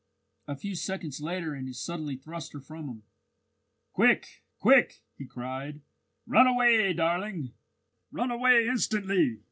[0.47, 3.03] A few seconds later and he suddenly thrust her from him.
[3.93, 4.41] "Quick!
[4.57, 5.81] quick!" he cried.
[6.25, 7.53] "Run away, darling!
[8.11, 9.37] run away instantly.